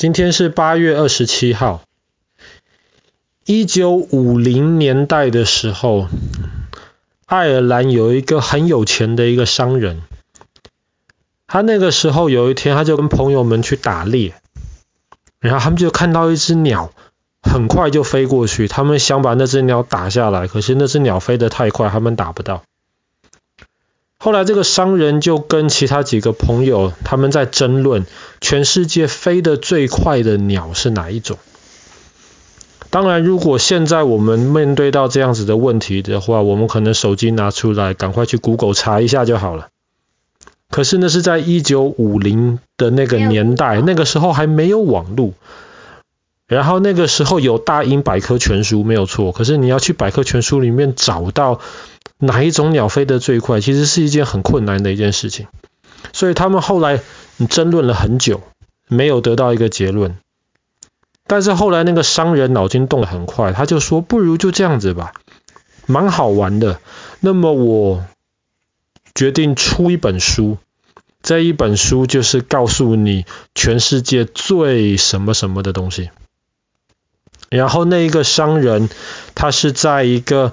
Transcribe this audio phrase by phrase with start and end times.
[0.00, 1.82] 今天是八月二十七号。
[3.44, 6.08] 一九五零年代的时候，
[7.26, 10.00] 爱尔兰有一个很有钱的一个商人，
[11.46, 14.32] 他那个时候有一天，他就跟朋友们去打猎，
[15.38, 16.92] 然后他们就看到一只鸟
[17.42, 22.62] 很快就飞过去，他们想把那只鸟打下来，可是那只鸟飞得太快，他们打不到。
[24.22, 28.04] 后来这个商人就跟其他几个朋友，他们在争论
[28.42, 31.38] 全世界飞得最快的鸟是哪一种。
[32.90, 39.68] 当然，如果现在我们面对到这样子的问题的话，我们可能手机拿出来，赶快去 Google 查一下就好了。
[40.68, 45.32] 可是那是在一九五零的那个年代，那个时候还没有网络，
[46.46, 51.58] 然后那个时候有大英百科全书没有错，可是你要去百科全书里面找到。
[52.22, 53.62] 哪一种鸟飞得最快？
[53.62, 55.46] 其实是一件很困难的一件事情，
[56.12, 57.00] 所以他们后来
[57.48, 58.42] 争论了很久，
[58.88, 60.18] 没有得到一个结论。
[61.26, 65.14] 但是后来那个商人脑筋动得很快，他就说：“不如就这样子吧，
[65.86, 66.78] 蛮好玩的。
[67.20, 68.04] 那么我
[69.14, 70.58] 决定出一本书，
[71.22, 76.10] 这一本书就是告诉你全世界最什么什么的东西。”
[77.48, 78.90] 然后那一个商人，
[79.34, 80.52] 他是在一个。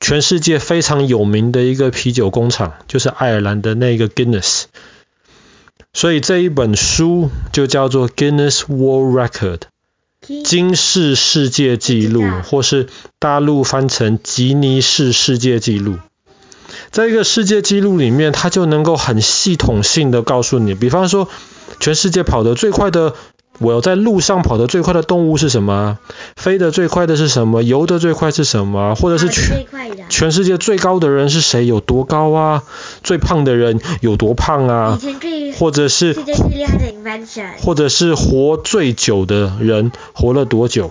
[0.00, 4.64] 全世界非常有名的一个啤酒工厂，就是爱尔兰的那个 Guinness。
[5.92, 9.60] 所以这一本书就叫做 Guinness World Record，
[10.44, 15.98] 金氏世界纪录，或是大陆翻成吉尼斯世界纪录。
[16.90, 21.28] 在一个世界纪录里面，它就能够很系统性的告诉你，比方说
[21.78, 23.14] 全世界跑得最快的。
[23.60, 25.98] 我要在路上跑得最快的动物是什么？
[26.34, 27.62] 飞得最快的是什么？
[27.62, 28.94] 游得最快是什么？
[28.94, 29.66] 或者是全
[30.08, 31.66] 全世界最高的人是谁？
[31.66, 32.62] 有多高啊？
[33.02, 34.98] 最胖的人有多胖啊？
[35.58, 36.16] 或者是
[37.60, 40.90] 或者是活最久的人活了多久？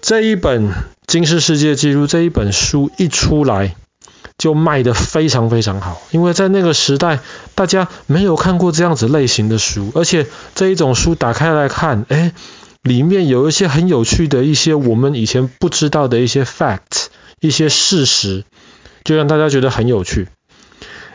[0.00, 0.70] 这一本
[1.06, 3.74] 金氏世界纪录这一本书一出来。
[4.40, 7.20] 就卖得非常非常好，因为在那个时代，
[7.54, 12.32] 大家没有看过这样子类型的书，而且这一种书打开来看，诶，
[12.82, 17.08] 里面有一些很有趣的一些我们以前不知道的一些 fact，
[17.38, 18.44] 一些事实，
[19.04, 20.28] 就让大家觉得很有趣。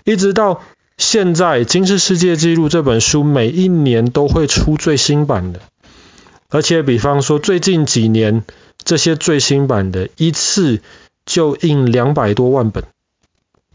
[0.04, 0.62] 一直到
[1.00, 5.62] 现在，《金氏世界纪录》这本书每一年都会出最新版的，
[6.52, 8.44] 而且比方说最近几年，
[8.84, 10.84] 这些最新版的一次
[11.26, 12.84] 就印两百多万本。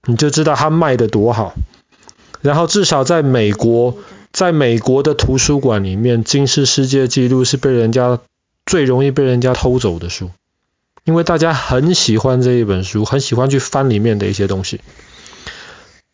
[0.06, 1.55] 你就知道它卖的多好，
[2.41, 3.99] 然后至少在美国，
[4.33, 8.21] 在美国的图书馆里面，金氏世界纪录是被人家
[8.65, 10.31] 最容易被人家偷走的书，
[11.05, 14.81] 因为大家很喜欢这一本书，很喜欢去翻里面的一些东西。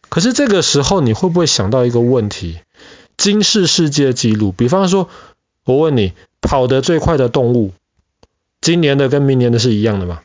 [0.08, 2.58] 可是这个时候你会不会想到一个问题？
[3.16, 5.08] 金氏世界纪录，比方说，
[5.64, 7.72] 我问你，跑得最快的动物，
[8.60, 10.22] 今年的跟明年的是一样的吗？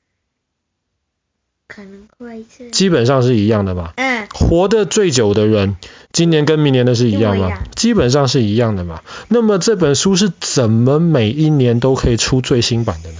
[2.71, 3.93] 基本上是一样的吧。
[3.95, 4.27] 嗯。
[4.33, 5.75] 活得最久的人，
[6.11, 7.49] 今年跟明年的是一样吗？
[7.49, 9.01] 样基本上是一样的嘛。
[9.27, 13.17] 那么这本书是怎么每一年都可以出最新版的呢？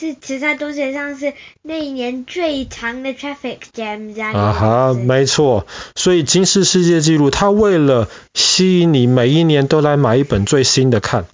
[0.00, 4.32] 是其他东西上是那一年最长的 traffic jam 这样。
[4.32, 5.66] 啊哈，没错。
[5.94, 11.26] 所以金氏世界纪录，它为了吸引你每一年都来买一本最新的看。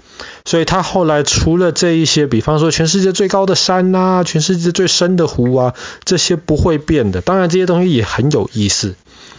[0.44, 5.74] 所以他后来除了这一些，比方说全世界最高的山啊，全世界最深的湖啊，
[6.04, 7.20] 这些不会变的。
[7.20, 8.96] 当然这些东西也很有意思。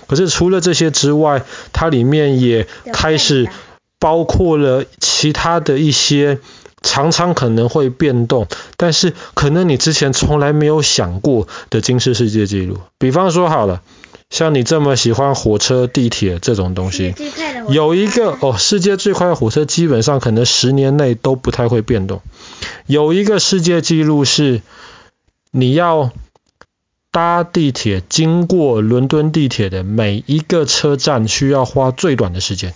[0.08, 1.44] 可是除了这些之外，
[1.74, 3.50] 它里面也开始
[4.00, 6.40] 包括了其他的一些
[6.82, 12.80] 常常可能会变动，但是可能你之前从来没有想过的金氏世界纪录。
[12.98, 13.82] 比方说好了。
[14.30, 17.16] 像你这么喜欢火车、地铁这种东西，
[17.70, 22.22] 有一个哦，世界最快的火车基本上可能十年内都不太会变动。
[22.88, 24.62] 有一个世界纪录是，
[25.52, 26.12] 你要
[27.10, 32.74] 搭地铁经过伦敦地铁的每一个车站需要花最短的时间。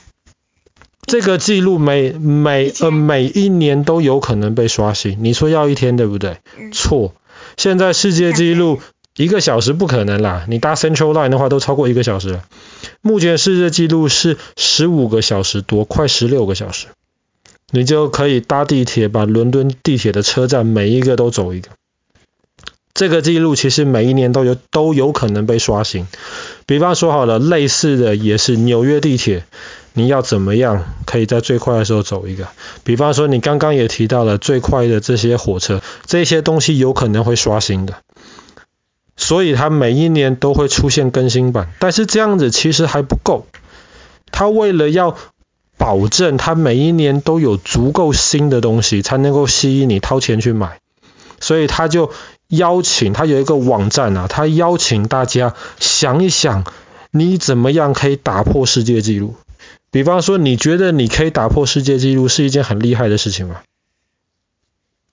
[1.11, 5.17] 这个记录每每呃每一年都有可能被刷新。
[5.19, 6.37] 你说要一天对不对？
[6.71, 7.13] 错，
[7.57, 8.79] 现在世界纪录。
[9.17, 12.45] 一个小时不可能啦，你搭 Central Line 的话都超过一个小时了。
[13.01, 16.87] 目前世界纪录是十五个小时多，快十六个小时，
[17.71, 21.67] 你就可以搭地铁，把伦敦地铁的车站每一个都走一个。
[22.93, 26.07] 这个记录其实每一年都有都有可能被刷新。
[26.65, 29.43] 比方说好了，类似的也是纽约地铁，
[29.93, 32.47] 你要怎么样可以在最快的时候走一个？
[32.83, 37.95] 比方说你刚刚也提到了最快的这些火车，这些东西有可能会刷新的。
[39.17, 43.45] 所以它每一年都会出现更新版，但是这样子其实还不够。
[44.31, 45.17] 它为了要
[45.77, 50.79] 保证他每一年都有足够新的东西，才能够吸引你掏钱去买。
[51.39, 52.11] 所以他就
[52.51, 56.63] 邀请，他有一个网站啊，他邀请大家想一想，
[57.11, 59.35] 你怎么样可以打破世界纪录？
[59.89, 63.61] 比方说，你觉得你可以打破世界纪录是一件很厉害的事情吗？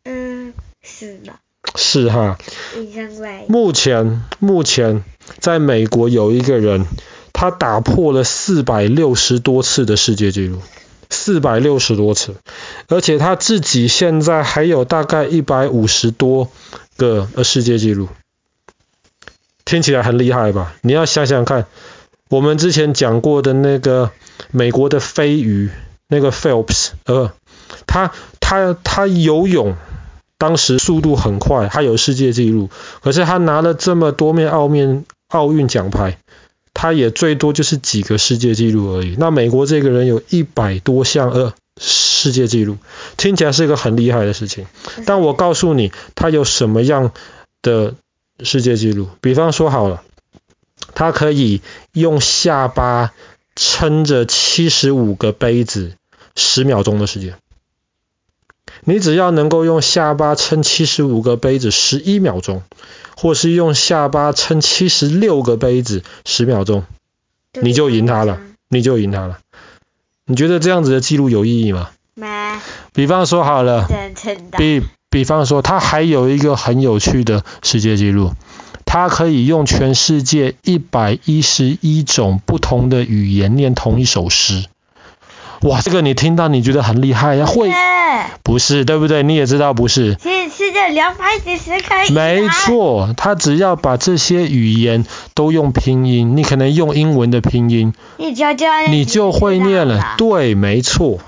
[0.05, 0.53] 嗯，
[0.83, 1.33] 是的。
[1.75, 2.39] 是哈。
[3.49, 5.05] 目前，目前
[5.39, 6.87] 在美国有一个人，
[7.33, 10.61] 他打破了四百六十多次的世界纪录，
[11.11, 12.35] 四百六十多次，
[12.89, 16.51] 而且他自己现在还有大概一百五十多
[16.97, 18.09] 个世界纪录，
[19.65, 20.75] 听起来很厉害吧？
[20.83, 21.67] 你要想想看，
[22.29, 24.11] 我们之前讲过的那个
[24.51, 25.71] 美国的飞鱼，
[26.09, 27.33] 那个 Phelps，呃，
[27.87, 29.77] 他他他游泳。
[30.41, 32.71] 当时速度很快，他有世界纪录，
[33.03, 36.17] 可是他拿了这么多面奥面奥运奖牌，
[36.81, 39.17] 他也最多就是几个世界纪录而已。
[39.19, 42.79] 那美国这个人有一百多项呃世界纪录，
[43.17, 44.65] 听起来是一个很厉害的事情。
[45.05, 47.11] 但我告诉你，他有什么样
[47.63, 47.95] 的
[48.45, 49.09] 世界纪录？
[49.21, 50.05] 比方说好了，
[50.95, 51.63] 他可以
[51.95, 53.13] 用下巴
[53.57, 55.95] 撑着七十五个杯子
[56.37, 57.35] 十秒钟的时间。
[58.89, 62.63] 你只要能够用下巴撑七十五个杯子十一秒钟，
[63.15, 66.85] 或是用下巴撑七十六个杯子十秒钟，
[67.61, 68.41] 你就赢他了，
[68.71, 69.41] 你就赢他了。
[70.25, 71.91] 你觉得这样子的记录有意义吗？
[72.15, 72.29] 没。
[72.95, 73.87] 比方说好了，
[74.57, 78.33] 比比方说他还有一个很有趣的世界纪录，
[78.87, 84.65] 他可以用全世界一百一十一种不同的语言念同一首诗。
[85.63, 87.47] 哇，这个你听到你觉得很厉害呀？
[87.47, 87.71] 会？
[88.43, 89.23] 不是，对不对？
[89.23, 90.15] 你也知道不是。
[90.15, 92.15] 其实是这两百几十个。
[92.15, 100.15] 没错，他只要把这些语言都用拼音，你可能用英文的拼音，你就就你就会念了。
[100.17, 101.19] 对，没错。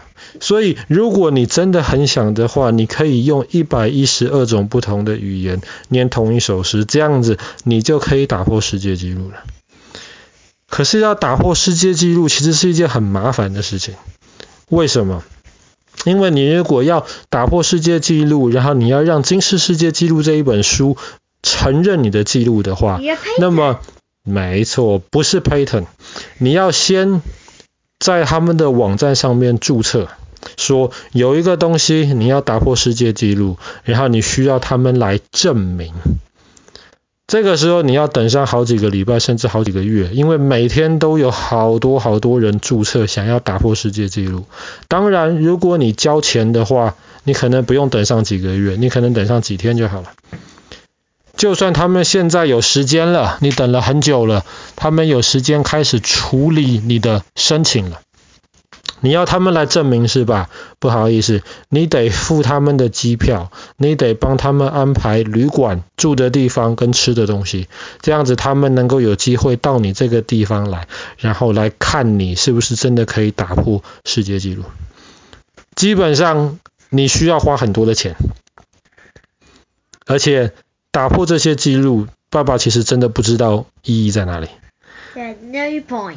[0.41, 9.39] 所以如果你真的很想的话，你可以用一百一十二种不同的语言念同一首诗，这样子你就可以打破世界纪录了。
[10.69, 13.95] 可是要打破世界纪录，其实是一件很麻烦的事情。
[14.71, 15.23] 为什么？
[16.07, 20.97] 因为你如果要打破世界纪录，然后你要让金氏世界纪录这一本书
[21.43, 22.99] 承认你的纪录的话，
[23.39, 23.81] 那么
[24.23, 25.85] 没错，不是 patent，
[26.39, 27.21] 你要先
[27.99, 30.09] 在他们的网站上面注册，
[30.57, 35.93] 说有一个东西你要打破世界纪录，然后你需要他们来证明。
[37.31, 44.47] 这个时候你要等上好几个礼拜，甚至好几个月，因为每天都有好多好多人注册，想要打破世界纪录。
[44.89, 50.09] 当然，如果你交钱的话，你可能不用等上几个月，你可能等上几天就好了。
[51.37, 54.45] 就算他们现在有时间了，你等了很久了，
[54.75, 58.01] 他们有时间开始处理你的申请了。
[59.01, 60.51] 你要他们来证明是吧？
[60.79, 67.69] 不好意思，你得付他们的机票，你得帮他们安排旅馆住的地方跟吃的东西，
[68.01, 70.87] 这样子他们能够有机会到你这个地方来，
[71.19, 74.65] 然后来看你是不是真的可以打破世界纪录。
[75.75, 76.59] 基本上
[76.91, 78.17] 你需要花很多的钱，
[80.07, 80.53] 而且
[80.91, 84.49] 打破这些纪录，爸爸其实真的不知道意义在哪里。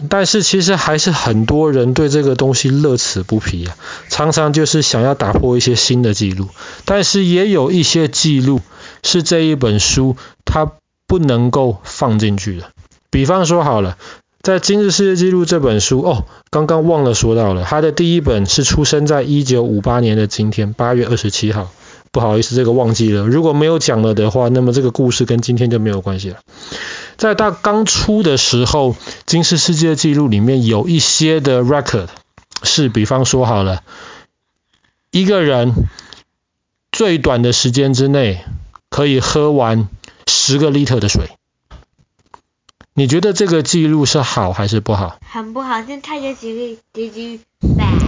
[0.10, 3.76] 但是其实还是很多人对这个东西乐此不疲啊，
[4.10, 6.48] 常常就是想要打破一些新的记录。
[6.86, 8.62] 但是也有一些记录
[9.04, 10.72] 是这一本书它
[11.08, 12.72] 不能够放进去的。
[13.10, 13.98] 比方说好了，
[14.42, 21.72] 在《今日世界纪录》这本书哦，刚刚忘了说到了，它的第一本是出生在一九五八年的今天，八月二十七号。
[22.12, 23.26] 不好意思，这个忘记了。
[23.26, 26.38] 如果没有讲了的话，那么这个故事跟今天就没有关系了。
[27.18, 32.10] 在他刚出的时候，金氏世界纪录里面有一些的 record
[32.64, 33.84] 是，比方说好了，
[35.12, 35.74] 一个人
[36.92, 38.44] 最短的时间之内
[38.90, 39.88] 可以喝完
[40.28, 41.30] 十个 liter 的水。
[42.96, 45.18] 你觉得这个记录是好还是不好？
[45.28, 47.40] 很不好，这太有几个几句。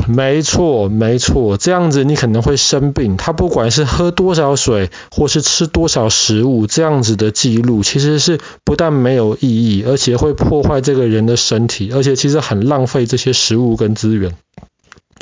[0.08, 3.18] 没错，没错，这样子你可能会生病。
[3.18, 14.36] 他不管是喝多少水，或是吃多少食物，这样子的记录其实是不但没有意义，而且会破坏这个人的身体，而且其实很浪费这些食物跟资源。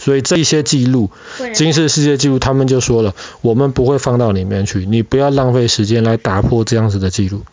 [0.02, 1.12] 所以这一些记录，
[1.54, 7.44] 金氏世界纪录，他们就说了，我们不会放到里面去，你不要浪费时间来打破这样子的记录。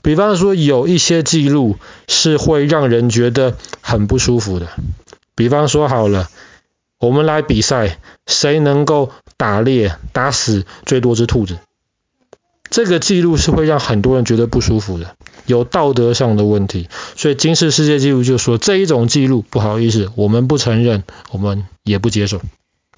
[0.00, 1.76] 比方说，有一些记录
[2.08, 4.68] 是会让人觉得很不舒服的。
[5.34, 6.30] 比方说，好了，
[6.98, 11.58] 我们来比赛，谁能够打猎打死最多只兔子？
[12.68, 15.14] 这个记录是会让很多人觉得不舒服的，
[15.46, 16.88] 有道德上的问题。
[17.14, 22.40] 所以金氏世界纪录就说这一种记录不好意思，我们不承认，我们也不接受。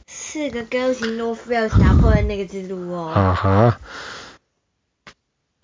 [0.07, 3.09] 四个 girls in North Wales 打破了那个记录哦。
[3.09, 3.81] 啊哈。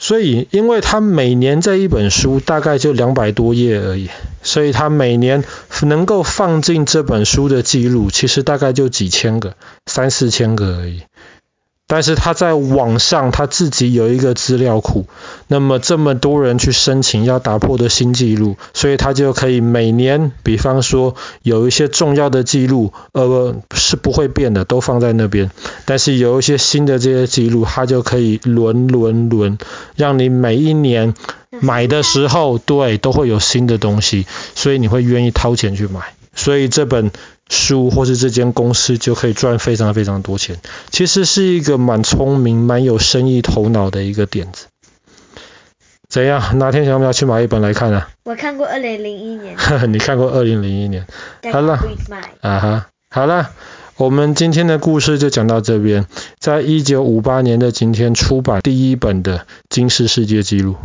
[0.04, 4.10] 所以，因为他每年这一本书大概就两百多页而已，
[4.42, 5.44] 所以他每年
[5.84, 9.56] 能够放进这本书的记录，其实大概就几千个，
[9.86, 11.00] 三四千个而已。
[11.86, 15.06] 但是他在网上他自己有一个资料库，
[15.48, 25.50] 那么这么多人去申请要打破的新纪录，所以他就可以每年，比方说有一些重要的记录，呃，是不会变的，都放在那边。
[25.84, 29.58] 但是有一些新的这些记录，他就可以轮轮轮，
[29.94, 31.12] 让你每一年
[31.60, 36.00] 买的时候，对，都会有新的东西，所以你会愿意掏钱去买。
[36.34, 37.12] 所以这本。
[37.48, 40.58] 书或是这间公司就可以赚非常非常多钱，
[40.90, 44.66] 其实是一个蛮聪明、蛮有生意头脑的一个点子。
[46.08, 46.58] 怎样？
[46.58, 48.08] 哪天想不想去买一本来看啊？
[48.24, 49.56] 我看过二零零一年。
[49.92, 51.06] 你看过二零零一年？
[51.52, 51.78] 好了，
[52.40, 53.50] 啊哈，好了，
[53.96, 56.06] 我们今天的故事就讲到这边。
[56.38, 60.76] 在一九五八年的今天出版第一本的金氏世界纪录。